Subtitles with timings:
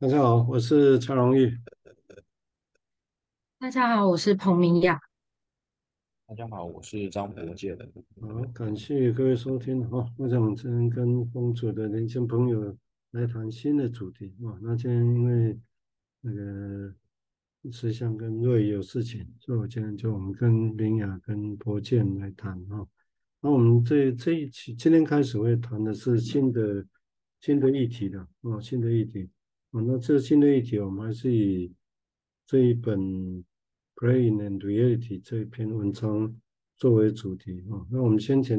[0.00, 1.58] 大家好，我是蔡荣玉。
[3.58, 4.96] 大家好，我是彭明雅。
[6.24, 7.76] 大家好，我是张博建。
[8.20, 10.08] 好，感谢各位收听哈。
[10.16, 12.78] 我想今天跟风主的年轻朋友
[13.10, 14.54] 来谈新的主题啊。
[14.62, 15.58] 那今天因为
[16.20, 16.94] 那个
[17.72, 22.86] 石像跟瑞有事情，所以我今天就我们跟明雅跟博健来谈哈。
[23.40, 26.86] 那我们这这一期今天开始会谈的是新的
[27.40, 29.28] 新的议题的啊，新的议题。
[29.70, 31.70] 啊，那这新的一题，我们还是以
[32.46, 32.98] 这一本
[33.96, 36.34] 《Praying and Reality》这一篇文章
[36.78, 37.84] 作为主题啊。
[37.90, 38.58] 那我们先前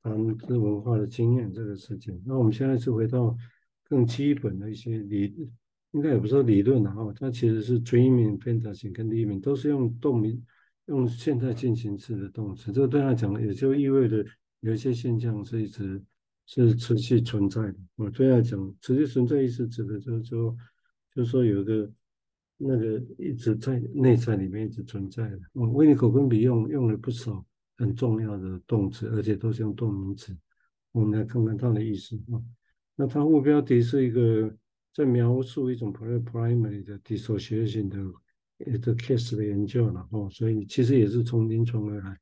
[0.00, 3.36] 谈是文化的经验这个事情，那我们现在是回到
[3.82, 5.50] 更基本的一些理，
[5.90, 7.12] 应该也不是理论了哈。
[7.16, 10.40] 它其实是 dreaming、fantasy 跟 living 都是用动名，
[10.86, 12.70] 用现在进行式的动词。
[12.70, 14.24] 这个对他讲，也就意味着
[14.60, 16.00] 有一些现象是一直。
[16.50, 17.74] 是持续存在的。
[17.96, 20.56] 我对他讲，持续存在意思指的就是说，
[21.14, 21.92] 就是说有一个
[22.56, 25.38] 那个一直在内在里面一直存在的。
[25.52, 27.44] 嗯，威尼口昆比用用了不少
[27.76, 30.34] 很重要的动词，而且都是用动名词。
[30.92, 32.40] 我们来看看它的意思啊。
[32.96, 34.50] 那它副标题是一个
[34.94, 37.98] 在描述一种 primary 的 dissociation 的
[38.66, 42.18] 一个 case 的研究了哦，所以其实也是从临床而来。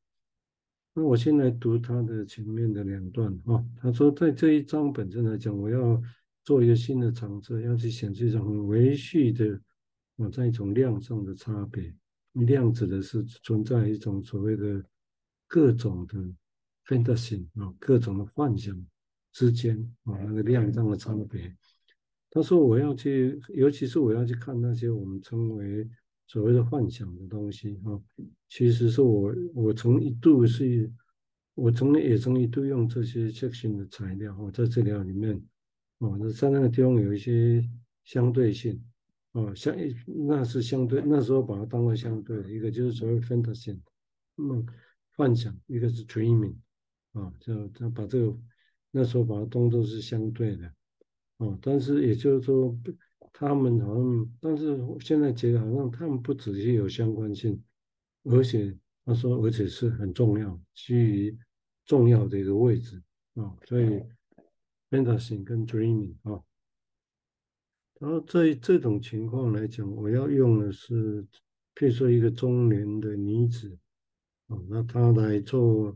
[0.98, 3.62] 那我先来读他的前面的两段哈。
[3.76, 6.02] 他说，在这一章本身来讲，我要
[6.42, 9.60] 做一个新的尝试，要去显示一种很维系的
[10.16, 11.94] 啊，在一种量上的差别。
[12.32, 14.82] 量指的是存在一种所谓的
[15.46, 16.18] 各种的
[16.86, 18.74] fantasy 啊，各种的幻想
[19.32, 21.54] 之间啊，那个量上的差别。
[22.30, 25.86] 他说，我要去，尤其是我要去看那些我们称为。
[26.28, 28.02] 所谓的幻想的东西啊，
[28.48, 30.92] 其实是我我曾一度是，
[31.54, 35.36] 我曾也曾一度用这些 section 的材料啊，在治疗里面
[35.98, 37.64] 啊，那在那个地方有一些
[38.02, 38.84] 相对性
[39.32, 39.72] 啊，相
[40.26, 43.78] 那是相对，那时候把它当做相对，一个就是所谓 fantasy，
[44.36, 44.66] 嗯，
[45.16, 46.56] 幻想，一个是 dreaming
[47.12, 48.36] 啊，就就把这个
[48.90, 50.66] 那时候把它当做是相对的
[51.36, 52.76] 啊，但是也就是说。
[53.38, 57.62] 他们好像，但是现在觉得好像他们不只是有相关性，
[58.24, 58.74] 而且
[59.04, 61.38] 他说，而且是很重要，基于
[61.84, 63.02] 重要的一个位置
[63.34, 63.54] 啊。
[63.66, 64.02] 所以
[64.88, 66.40] ，fantasy 跟 dreaming 啊，
[68.00, 71.22] 然后这这种情况来讲，我要用的是，
[71.74, 73.76] 譬如说一个中年的女子
[74.46, 75.94] 啊，那她来做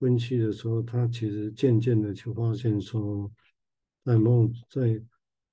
[0.00, 3.30] 分析的时候，她其实渐渐的就发现说，
[4.04, 5.00] 在梦在。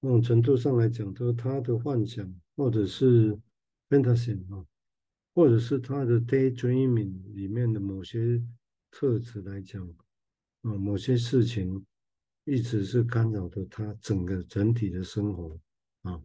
[0.02, 3.38] 某种程度上来讲，说他的幻想，或者是
[3.90, 4.66] fantasy 啊，
[5.34, 8.42] 或者是他的 daydreaming 里面的某些
[8.92, 9.86] 特质来讲，
[10.62, 11.86] 啊，某些事情
[12.46, 15.60] 一直是干扰着他整个整体的生活
[16.04, 16.22] 啊。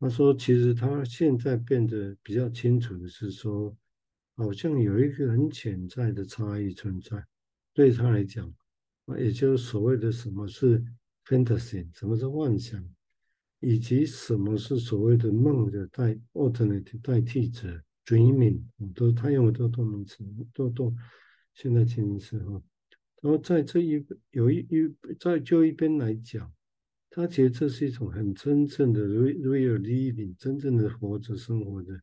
[0.00, 3.76] 他说，其实他现在变得比较清楚的是说，
[4.34, 7.24] 好像有一个很潜在的差异存在，
[7.72, 8.52] 对他来讲，
[9.06, 10.84] 啊，也就是所谓的什么是。
[11.26, 12.82] Fantasy 什么是幻想，
[13.60, 20.96] 以及什么是所谓的梦的代 alternate 代替者 dreaming，我都他用的都动名词，都动
[21.54, 22.62] 现在进行时哈。
[23.22, 26.50] 然后在这一有一一在就一边来讲，
[27.10, 32.00] 他觉得这是一种很真正的 real living，真正的活着生活的，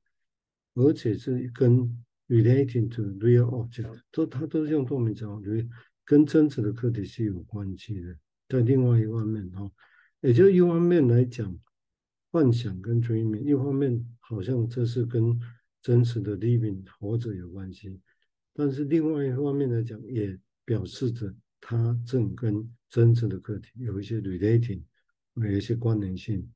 [0.75, 5.67] 而且是跟 relating to real object，都他都是用动名词，我觉得
[6.06, 8.16] 跟真实的课题是有关系的。
[8.47, 9.69] 在另外一方面哈，
[10.22, 11.58] 也就一方面来讲，
[12.31, 15.40] 幻想跟 dreaming，一方面好像这是跟
[15.81, 18.00] 真实的 living 活着有关系，
[18.53, 24.81] 但是另外一方面来讲，也表示着它正跟真实的课题有一些 relating，
[25.36, 26.50] 有一些关联性。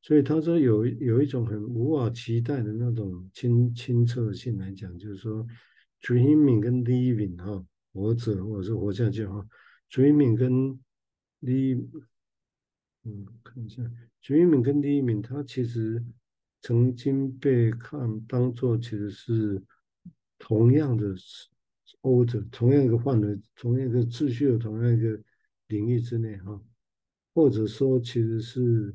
[0.00, 5.44] 所以他说有有一种很无法期待的那种清清澈性来讲，就是说
[6.00, 9.44] dreaming 跟 living 哈，活着或者是活下去哈
[9.90, 10.78] ，dreaming 跟
[11.40, 11.74] 第一，
[13.04, 13.82] 嗯，看一下
[14.22, 16.04] ，dreaming 跟 living，它其实
[16.60, 19.62] 曾经被看当做其实是
[20.38, 21.14] 同样的
[22.02, 25.20] order，同样一个范围，同样一个秩序的同样一个
[25.68, 26.60] 领域之内哈，
[27.34, 28.94] 或者说其实是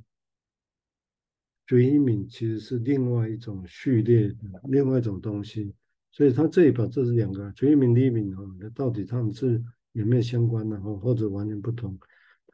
[1.66, 4.36] dreaming 其实是另外一种序列，
[4.66, 5.74] 另外一种东西，
[6.12, 9.64] 所以他这里把这是两个 dreaming living 哈，那到底他们是
[9.94, 11.98] 有没有相关的哈，或者完全不同？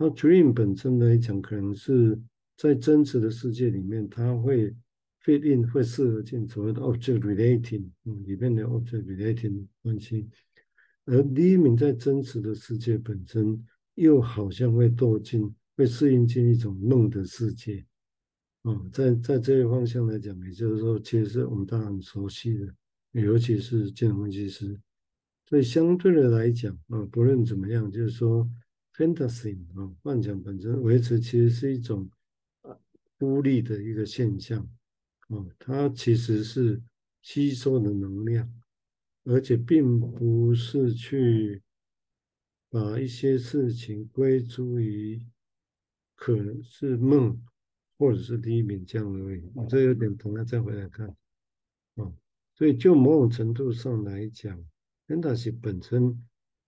[0.01, 2.17] 那 dream 本身来讲，可能是
[2.55, 4.73] 在真实的世界里面，它会
[5.21, 10.29] fit in，会适合进所谓的 object relating，嗯，里面的 object relating 关系。
[11.03, 13.61] 而 living 在真实的世界本身，
[13.95, 17.85] 又好像会堕进，会适应进一种梦的世界。
[18.61, 22.73] 哦，在在这个方向来讲，也就是说，其实是我们大家很熟悉的，
[23.11, 24.79] 尤其是精神分析师。
[25.45, 28.49] 所以相对的来讲，啊，不论怎么样，就是说
[28.99, 32.11] ，fantasy 啊，幻想本身维持其实是一种
[32.63, 32.77] 啊
[33.17, 34.61] 孤立的一个现象，
[35.29, 36.81] 啊，它其实是
[37.21, 38.53] 吸收的能量，
[39.23, 41.63] 而且并不是去
[42.69, 45.25] 把一些事情归诸于
[46.15, 47.41] 可能是梦。
[48.01, 51.05] 或者是第一名这样而已，我这有点疼了再回来看，
[51.95, 52.09] 啊，
[52.55, 54.57] 所以就某种程度上来讲
[55.05, 56.17] ，fantasy 本身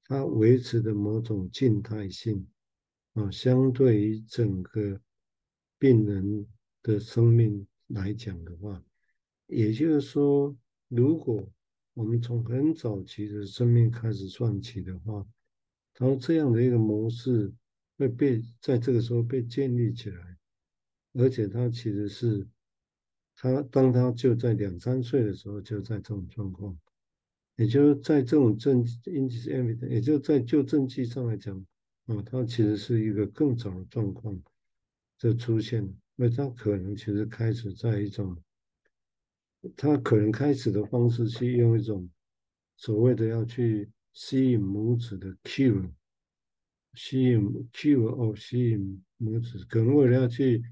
[0.06, 2.45] 它维持的某种静态性，
[3.13, 5.00] 啊，相对于整个
[5.77, 6.45] 病人
[6.83, 8.83] 的生命来讲的话，
[9.48, 10.56] 也就是说，
[10.89, 11.50] 如果
[11.94, 15.25] 我们从很早期的生命开始算起的话，
[15.98, 17.53] 然后这样的一个模式
[17.98, 20.38] 会被在这个时候被建立起来。
[21.13, 22.48] 而且他其实是
[23.36, 26.77] 他，当他就在两三岁的时候就在这种状况，
[27.62, 29.24] 也就是在这种证据，
[29.88, 31.56] 也就在就证据上来讲，
[32.08, 34.36] 啊，他其实是一个更早的状况
[35.19, 38.36] 就出现，那他可能其实开始在一种，
[39.75, 42.10] 他可能开始的方式是用一种
[42.78, 45.88] 所谓的要去吸引母子的 cue，
[46.96, 50.63] 吸引 cue 哦，吸引母子，可能为了要去。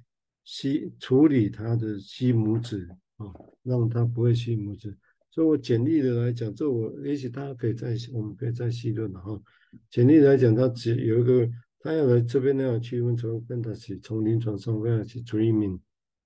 [0.45, 3.31] 吸处理他的吸母子啊，
[3.61, 4.97] 让他不会吸母子。
[5.31, 9.41] 所以我简历的来讲，这我也许大家可以再我们可以再细论哈。
[9.89, 11.49] 简历来讲，它只有一个，
[11.79, 15.79] 他要来这边呢，要区分从 fantasy 从临床上要去 dreaming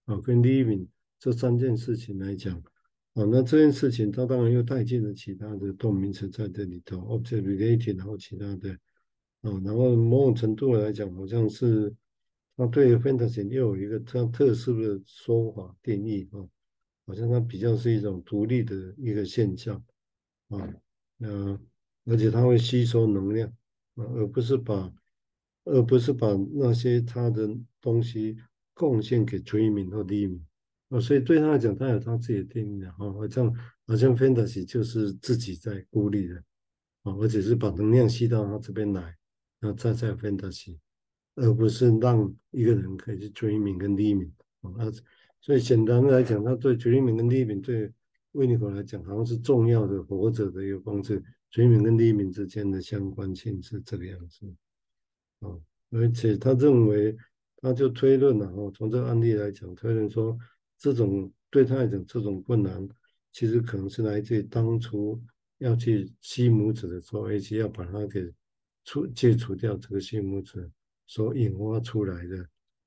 [0.05, 0.87] 啊跟 living
[1.19, 2.55] 这三件事情来讲
[3.13, 8.71] 啊，那这件事情他当然又带进了其他的动名词在这里头，object related 然后其他的
[9.41, 11.93] 啊，然后某种程度来讲，好像是。
[12.55, 16.37] 那对 fantasy 又有一个特特殊的说法定义啊，
[17.05, 19.75] 好像它比较是一种独立的一个现象
[20.49, 20.73] 啊，
[21.19, 21.59] 呃，
[22.05, 23.47] 而且它会吸收能量
[23.95, 24.93] 啊，而不是把
[25.65, 28.37] 而不是把那些它的东西
[28.73, 30.41] 贡献给催眠或 living
[30.89, 33.53] 啊，所以对他来讲，他有他自己的定义的啊，好像
[33.87, 36.35] 好像 fantasy 就是自己在孤立的
[37.03, 39.01] 啊，而且是把能量吸到他这边来，
[39.59, 40.77] 然后再在 fantasy。
[41.35, 44.93] 而不是让一个人可以去 dreaming 跟利名，啊，而，
[45.43, 47.91] 所以简单来讲，他对决定敏跟 living 对
[48.31, 51.21] 维尼口来讲，好像是重要的活着的一个方式。
[51.51, 54.47] 决定敏跟 living 之间的相关性是这个样子
[55.41, 55.51] 啊，
[55.91, 57.13] 而且他认为，
[57.57, 60.37] 他就推论了哦，从这个案例来讲，推论说
[60.77, 62.87] 这种对他来讲这种困难，
[63.33, 65.21] 其实可能是来自于当初
[65.57, 68.33] 要去吸母子的时候，而且要把它给
[68.85, 70.71] 除戒除掉这个吸母子。
[71.05, 72.37] 所引发出来的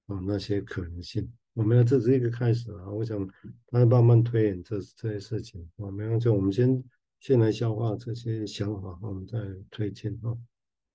[0.07, 3.27] 啊那些可能性，我们要这是一个开始啊，我想
[3.69, 6.85] 他慢慢推演这这些事情啊，没关系，我们先
[7.19, 9.39] 先来消化这些想法，我们再
[9.71, 10.37] 推进啊。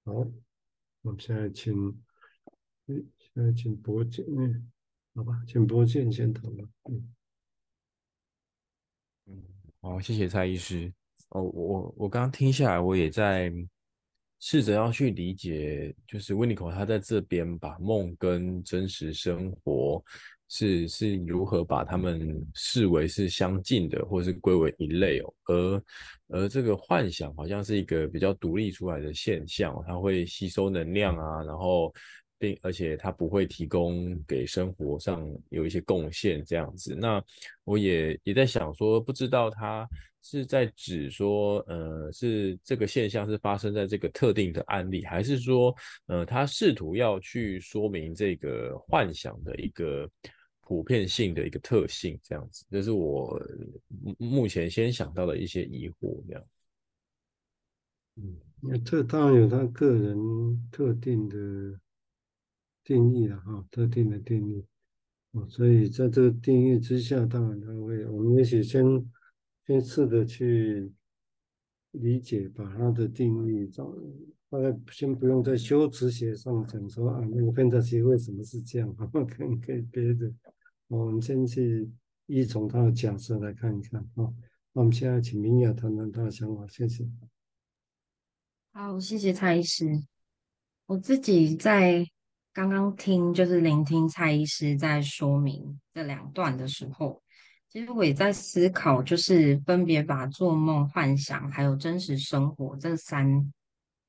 [0.06, 0.14] 好，
[1.02, 1.74] 我们现在请，
[2.86, 4.72] 现在请博建，嗯，
[5.16, 6.64] 好吧，请博建先谈吧，
[9.26, 9.44] 嗯，
[9.82, 10.94] 好，谢谢蔡医师。
[11.30, 13.52] 哦，我我刚刚听下来，我也在。
[14.44, 20.04] 试着要去理解，就是 winnicot 他在这边把梦跟真实生活
[20.54, 25.34] 是是如何把他们视为是相近的，或是归为一类哦。
[25.46, 25.84] 而
[26.28, 31.94] 而这个幻想好像是一个比较独立出来的现象，它会吸收能量啊，然后
[32.38, 36.94] 并而且它不会提供给生活上有一些贡献这样子。
[37.00, 37.24] 那
[37.64, 39.88] 我也也在想说，不知道他。
[40.24, 50.08] 是在指说，呃，是这个现象是发生在这个特定的案例，还是说，呃，他试图要去说明这个幻想的一个
[50.72, 53.38] 普遍性的一个特性，这样子，这是我
[54.18, 56.46] 目前先想到的一些疑惑，这样。
[58.16, 61.78] 嗯，那这当然有他个人特定的
[62.86, 64.66] 定义了哈，特定的定义，
[65.34, 68.86] 哦，所以在这个定义之下，当然他会，我们也许先。
[69.68, 70.92] 先试着去
[71.92, 73.96] 理解，把他的定义找，
[74.50, 80.34] 大概先不用在修辞学上讲说啊，那个 fantasy 为什么是这样，可以可以别的，
[80.98, 81.90] 我们先去
[82.26, 84.32] 依从他的假设来看一看啊。
[84.74, 87.08] 那我们现在请明雅谈谈他的想法，谢谢。
[88.74, 90.04] 好，谢谢蔡医师。
[90.86, 92.06] 我自己在
[92.54, 97.22] 刚刚听，就是聆听蔡医师在说明这两段的时候。
[97.70, 103.54] 其实我也在思考，就是分别把做梦、幻想还有真实生活这三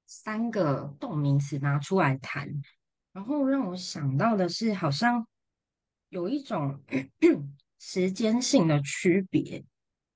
[0.06, 2.48] 三个动名词拿出来谈，
[3.12, 5.24] 然后让我想到的是，好像
[6.12, 6.78] 有一种
[7.80, 9.64] 时间性的区别，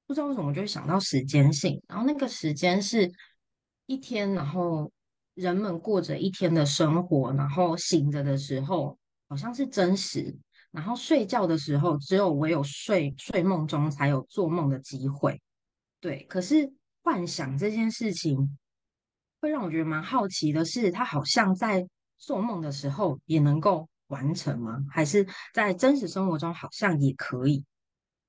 [0.06, 3.10] 不知道为什么我就会想到时间性，然后那个时间是
[3.86, 4.92] 一天，然后
[5.32, 10.36] 人们过着一天的生活，然后醒着的时候好像是真实，
[10.70, 15.40] 然后睡觉的时候只有唯有睡睡梦中才有做梦的机会，
[15.98, 16.70] 对，可是
[17.02, 18.58] 幻想这件事情。
[19.38, 21.86] 会让我觉得蛮好奇的是，他好像在
[22.18, 24.84] 做梦的时候也能够完成吗？
[24.90, 27.64] 还是在真实生活中好像也可以？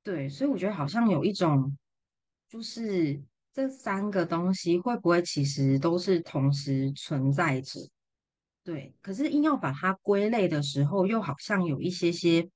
[0.03, 1.77] 对，所以我觉得好像有一种，
[2.47, 3.21] 就是
[3.53, 7.79] 这三个东西会不会其实都是同时存在着？
[8.63, 12.49] 对，可是硬要把它归类的时候，又好像有一些些，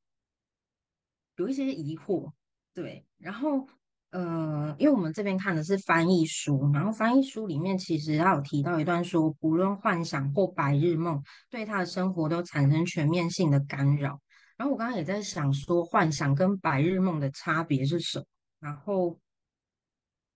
[1.35, 2.31] 有一些疑惑。
[2.73, 3.67] 对，然后。
[4.11, 14.19] 呃，因为我们这边看的是翻译书，然后翻译书里面其实他有提到一段说，不论幻想或白日梦，对他的生活都产生全面性的干扰。
[14.57, 18.25] 然后我刚刚也在想说，幻想跟白日梦的差别是什么？
[18.59, 19.17] 然后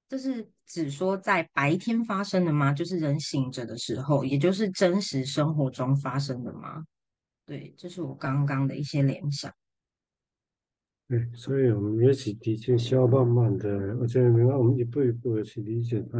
[0.08, 2.72] 这是指说在白天发生的吗？
[2.72, 6.82] 就是人醒着的时候，也就是真实生活中发生的吗？
[7.46, 9.51] 对，这是我刚刚的一些联想。
[11.08, 13.70] 对，所以我们也许的确需要慢慢的，
[14.00, 16.20] 而且能让我们一步一步的去理解它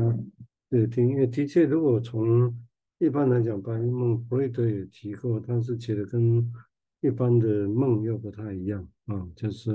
[0.70, 1.12] 的定义。
[1.14, 2.56] 因为的确，如果从
[3.00, 6.54] 一般来讲，白日梦弗洛伊德也提过，他是觉得跟
[7.02, 9.72] 一般的梦又不太一样啊，就是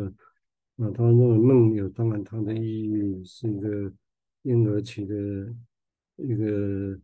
[0.77, 3.93] 啊，他认为梦有当然它的意义是一个
[4.43, 5.15] 婴儿期的
[6.19, 6.97] 一个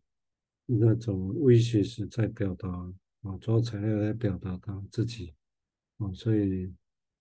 [0.66, 2.68] 那种威胁是在表达
[3.22, 5.34] 啊，主要材料来表达他自己
[5.98, 6.72] 啊，所以。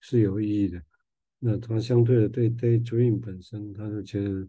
[0.08, 0.80] 是有意义的，
[1.40, 4.48] 那它相对的对 daydream 本身，他就觉得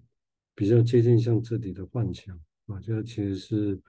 [0.55, 3.81] 比较接近像这里的幻想啊，就其实是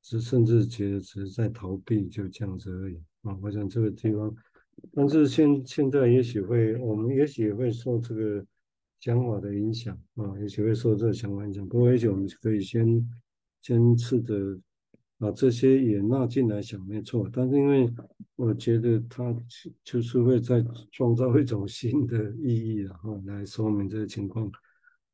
[0.00, 3.36] 只甚至觉得只是在逃避，就这样子而已啊。
[3.42, 4.32] 我想这个地方，
[4.92, 8.46] 但是现现在也许会，我们也许也会受这个
[9.00, 11.66] 想法的影响啊，也许会受这个想法影响。
[11.66, 13.10] 不过也许我们可以先
[13.60, 14.56] 先试着。
[15.18, 17.92] 把这些也纳进来想没错，但是因为
[18.36, 19.34] 我觉得他
[19.82, 24.48] 就是会再创造一种新的意义，然后来说明这个情况。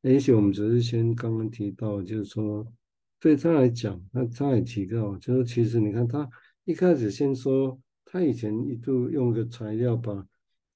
[0.01, 2.71] 也许我们只是先刚刚提到，就是说
[3.19, 6.29] 对他来讲，那他也提到，就是其实你看他
[6.65, 10.23] 一开始先说，他以前一度用个材料把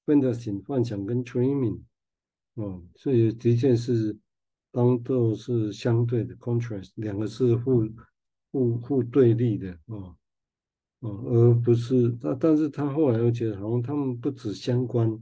[0.06, 1.78] fantasy 幻想跟 dreaming
[2.54, 4.18] 哦，所以的确是
[4.72, 7.88] 当做是相对的 contrast，两个是互。
[8.50, 10.16] 互互对立的哦
[11.00, 15.18] 哦，而不是他，但是他后来又觉得好像他们不止相关，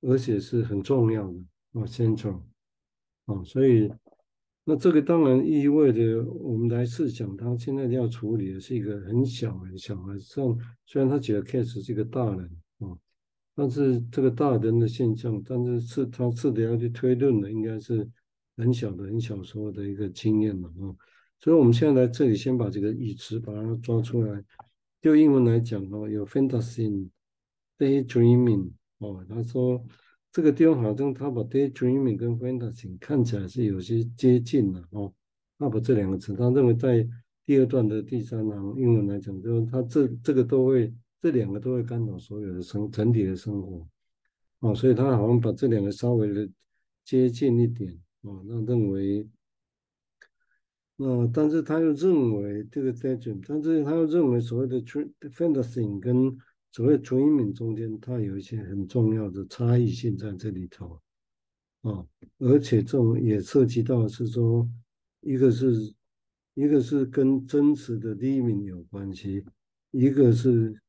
[0.00, 1.38] 而且是很重要的
[1.72, 2.40] 哦，central
[3.26, 3.88] 哦，所以
[4.64, 12.98] 那这个当然意味着我们来试想，他现在要处理的是一个很小很小孩，像虽然他觉得 case 是一个大人哦，
[13.54, 18.08] 但是这个大人的现象，但是是他试着要去推论的，应该是
[18.56, 20.96] 很小的很小时候的一个经验嘛哦。
[21.44, 24.42] 所以，我们现在来这里，先把这个语词把它抓出来。
[25.02, 27.10] 就英文来讲哦，有 fantasy、
[27.76, 29.22] daydreaming 哦。
[29.28, 29.84] 他说
[30.32, 35.12] 这个地方好像他把 daydreaming 跟 fantasy 看起来是有些接近的哦。
[35.58, 37.06] 他把这两个词，他认为在
[37.44, 43.86] 第二段的第三行英文来讲，就是他这这个都会这两个都会干扰所有的生整体的生活
[44.60, 44.74] 哦。
[44.74, 46.48] 所以他好像把这两个稍微的
[47.04, 49.28] 接近一点哦，那认为。
[50.96, 56.38] 那但是他又认为这个 daydream，但是他又认为所谓的 fantasy 跟
[56.70, 61.00] 所谓 dreaming 中间，它有一些很重要的差异性在这里头
[61.82, 62.06] 啊，
[62.38, 64.68] 而且这种也涉及到是说，
[65.20, 65.94] 一个是
[66.54, 69.44] 一个是跟真实的 living 有关系，
[69.90, 70.80] 一个是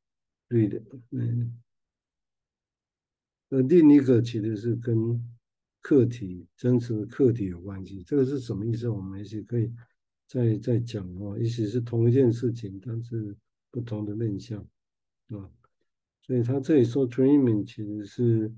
[0.47, 0.79] 对的，
[1.11, 1.59] 嗯，
[3.49, 5.19] 呃，另一个其实是跟
[5.81, 8.87] 客体真实的客体有关系，这个是什么意思？
[8.87, 9.73] 我们也许可以。
[10.27, 13.35] 在在讲哦，也许是同一件事情，但是
[13.69, 14.59] 不同的面向
[15.29, 15.49] 啊，
[16.23, 18.51] 所以他这里说 dreaming 其实是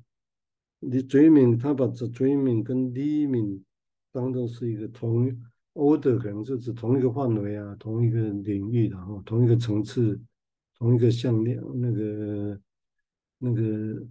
[0.80, 3.62] 你 dreaming，他把这 dreaming 跟 living
[4.14, 5.30] 当做是一个同
[5.74, 10.20] order，可能是指同一个范围啊，同一个领域，然后同一个层次，
[10.78, 12.62] 同一个向量，那个
[13.40, 14.08] 那个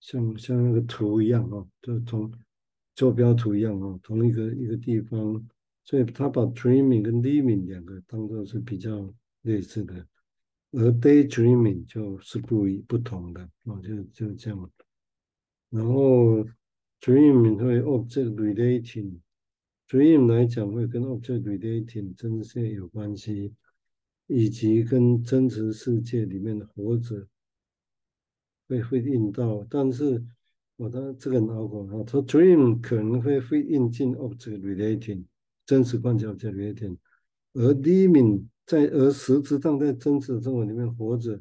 [0.00, 2.32] 像像那个图一样哦，就同
[2.94, 5.46] 坐标图一样哦，同一个一个地方。
[5.84, 9.12] 所以他把 dreaming 跟 living 两个当做是比较
[9.42, 10.06] 类似的，
[10.70, 14.70] 而 daydreaming 就是不一不同的哦，就就这样。
[15.70, 16.44] 然后
[17.00, 23.52] dreaming 会 object relating，dream 来讲会跟 object relating 真实有关系，
[24.28, 27.26] 以及跟真实世界里面的活着
[28.68, 30.24] 会会印到，但是
[30.76, 35.24] 我的这个脑孔啊，它 dream 可能会会印进 object relating
[35.72, 36.98] 真实关系 object relating，
[37.54, 41.40] 而 living 在而实质上在真实生活里面活着，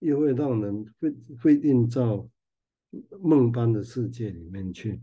[0.00, 2.28] 又会让人会会映照
[3.22, 5.00] 梦般的世界里面去，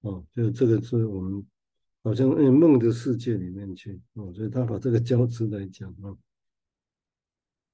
[0.00, 1.46] 哦，就是这个是我们
[2.02, 6.16] 好像嗯梦的世界里面去，哦，所以他把这个交织来讲啊。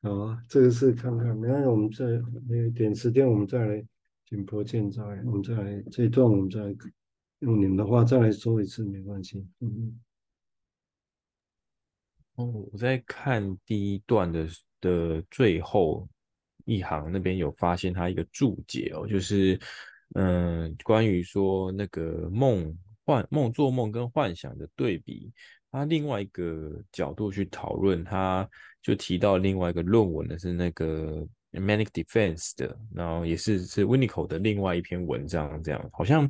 [0.02, 2.04] 好啊，这个是看看，没关系，我们再
[2.56, 3.86] 有一点时间，我们再来
[4.26, 6.74] 请婆见再来，我们再来这一段，我们再来
[7.40, 9.46] 用你们的话再来说一次，没关系。
[9.60, 10.00] 嗯，
[12.36, 14.48] 哦，我在看第一段的
[14.80, 16.08] 的最后
[16.64, 19.58] 一行那边有发现他一个注解哦，就是
[20.14, 25.32] 嗯，关于说那个梦幻梦做梦跟幻想的对比。
[25.72, 28.48] 他另外一个角度去讨论，他
[28.82, 36.28] 就提到另外一个论文的是那个 Manic Defense 的，然后也是是 winnicot 的另外一篇文章，这样好像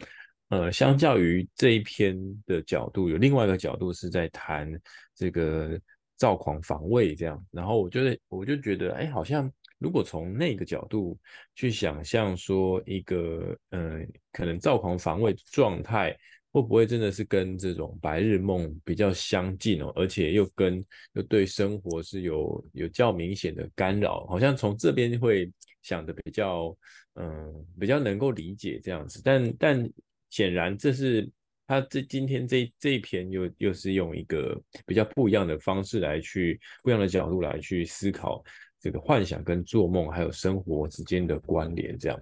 [0.50, 2.16] 呃，相较于这一篇
[2.46, 4.70] 的角度，有另外一个角度是在谈
[5.16, 5.80] 这个
[6.16, 11.18] 躁狂防卫这样，然后我觉得我就觉得，哎，好像如果从那个角度
[11.54, 16.16] 去想象说一个呃，可能躁狂防卫状态。
[16.52, 19.92] 会不会真的是跟这种白日梦比较相近哦？
[19.94, 25.48] 而且又跟又对生活是有有较明显的干扰，好像从这边会
[25.82, 26.76] 想的比较
[27.14, 29.22] 嗯比较能够理解这样子。
[29.22, 29.90] 但但
[30.30, 31.28] 显然这是
[31.66, 38.42] 他这今天这这一篇又又是用一个比较不一样的方式来去不一样的角度来去思考
[38.80, 42.18] 这个幻想跟做梦还有生活之间的关联，这样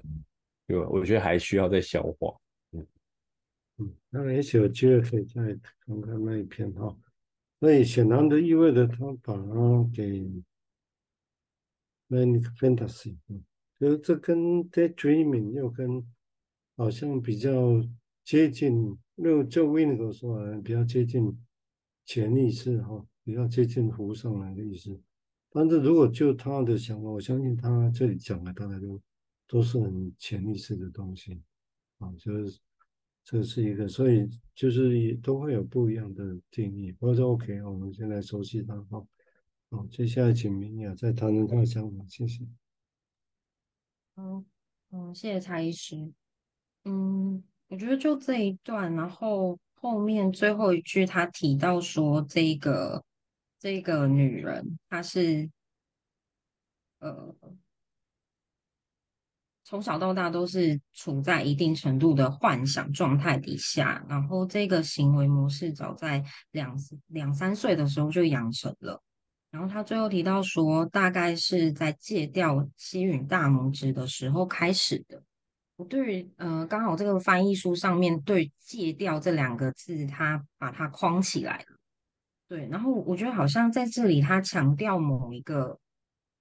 [0.67, 0.88] 对吧？
[0.91, 2.35] 我觉得还需要再消化。
[2.73, 2.87] 嗯
[3.79, 5.43] 嗯，那也许有机会可以再
[5.87, 6.97] 看看那一篇哈。
[7.61, 10.31] 那也显然的意味着他把它给
[12.09, 13.43] Manic Fantasy，嗯，
[13.81, 16.07] 就是这跟 Daydreaming 又跟
[16.77, 17.83] 好像比较
[18.28, 21.34] 接近，那就 w i n 说来比较接近
[22.04, 25.00] 潜意识哈，比较接近浮上来的意思。
[25.49, 29.00] 但是如果就他的想法，我相信他这里讲的大概都
[29.47, 31.41] 都是很潜意识的东西
[31.97, 32.58] 啊，就是。
[33.30, 36.91] 这是一个，所以就是也都会有不一样的定义。
[36.93, 38.75] 不过说 OK，我们现在熟悉它。
[38.88, 39.06] 好，
[39.69, 42.49] 好，接下来请明雅再谈谈他的想法，谢谢。
[44.17, 44.47] 嗯
[44.93, 46.10] 嗯，谢谢蔡医师。
[46.84, 47.18] 嗯，
[47.69, 53.04] 我觉得就这一段，然后后面最后一句他提到说，这个
[53.59, 55.49] 这个女人她是
[56.99, 57.35] 呃。
[59.65, 66.75] 从小到大都是处在一定程度的幻想状态底下，然后这个行为模式早在两
[67.09, 69.02] 两三岁的时候就养成了。
[69.50, 75.23] 然后他最后提到说，大概是在戒掉吸吮大拇指的时候开始的。
[75.78, 81.78] 我对于呃，刚好这个翻译书上面对“戒掉”这两个字，他把它框起来了。
[82.49, 85.78] 对，然后我觉得好像在这里他强调某一个。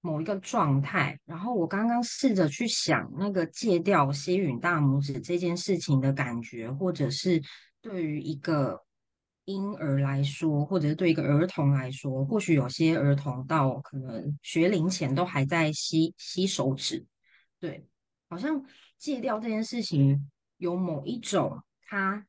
[0.00, 7.42] 某一个状态，然后我刚刚试着去想那个戒掉西允大拇指这件事情的感觉，或者是
[7.82, 8.80] 对于一个
[9.46, 17.04] 婴儿来说，或者是对一个儿童来说，或许有些儿童到可能学龄前都还在吸吸手指，
[17.58, 17.84] 对，
[18.30, 18.64] 好像
[18.98, 22.26] 戒掉这件事情有某一种他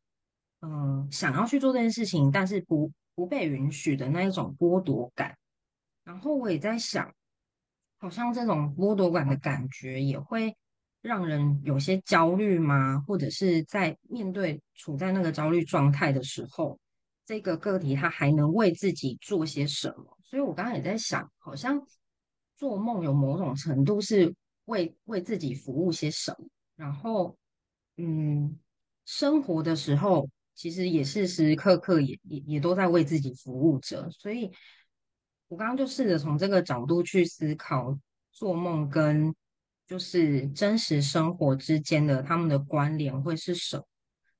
[0.62, 5.38] 嗯想要去做这件事情，但是不不被允许的那一种剥夺感，
[6.04, 7.14] 然后我也在想。
[8.02, 10.56] 好像这种剥夺感的感觉也会
[11.02, 13.04] 让人有些焦虑吗？
[13.06, 16.80] 或者是在面对处在那个焦虑状态的时候，
[17.26, 20.18] 这个个体他还能为自己做些什么？
[20.24, 21.86] 所以我刚刚也在想，好像
[22.56, 26.48] 做梦有某种程度是为为自己服务些什么，
[26.80, 27.38] 然后
[27.98, 28.58] 嗯，
[29.04, 34.50] 生活的时候其实也是时时刻刻也也也都在为自己服务着，所以。
[35.52, 37.98] 我刚刚就试着从这个角度去思考
[38.32, 39.34] 做梦跟
[39.88, 43.84] 就是真实生活之间的他们的关联会是什么？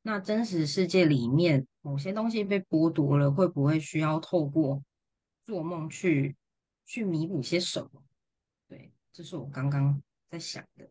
[0.04, 4.84] 那真实世界里面某些东西被剥夺了，会不会需要透过
[5.48, 6.36] 做梦去
[6.86, 8.04] 去弥补些什么？
[8.68, 10.00] 对，这是我刚刚
[10.30, 10.88] 在想的。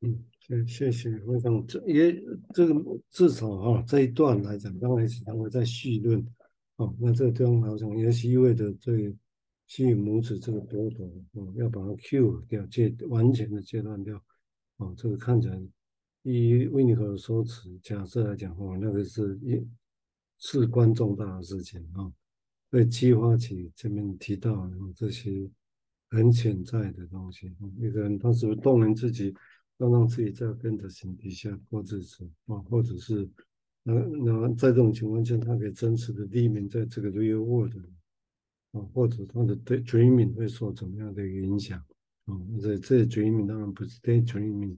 [0.00, 2.22] 嗯，谢谢谢会长，这也
[2.54, 2.74] 这个
[3.10, 6.26] 至少哈这一段来讲，刚开始他会在绪论，
[6.76, 9.14] 哦，那这个地方好像也是意味着这。
[9.66, 14.20] 西允拇指这个剥夺，哦，要把它 Q 掉，戒完全的戒断掉，
[14.78, 15.62] 哦，这个看起来，
[16.24, 19.64] 以维尼克的说辞假设来讲，哦，那个是一
[20.38, 22.10] 事关重大的事情啊，
[22.72, 25.48] 会激发起前面提到的这些
[26.08, 27.48] 很潜在的东西。
[27.78, 29.32] 一个人他是不是动员自己
[29.80, 33.28] 要让自己在跟着心底下过日子啊，或者是
[33.82, 37.74] 那那在这种情况下，他可以真实的立名在这个 real world
[38.72, 41.82] 啊，或者他的对 dreaming 会受怎么样的影响
[42.26, 42.36] 啊？
[42.60, 44.76] 这这 dreaming 当然不是 day dreaming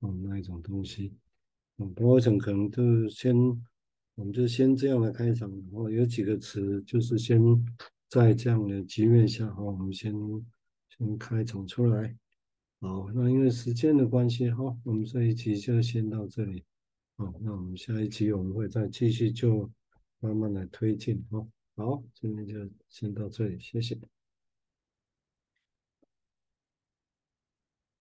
[0.00, 1.12] 啊那一种东西。
[1.76, 3.36] 嗯，不过我想可能就是先，
[4.14, 7.40] 我们就先这样来开场，然后有几个词就是先
[8.08, 10.12] 在这样的局面下哈，我们先
[10.96, 12.16] 先开场出来。
[12.80, 16.64] 好，那因为时间的关系哈，我们这一集就先到这里。
[17.16, 19.68] 好，那我们下一集我们会再继续就
[20.20, 21.44] 慢慢来推进哈。
[21.74, 22.54] 好，今天就
[22.88, 23.98] 先到这里，谢谢。